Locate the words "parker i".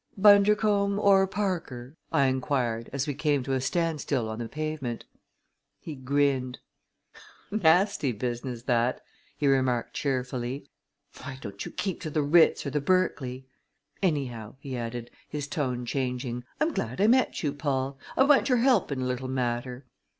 1.27-2.25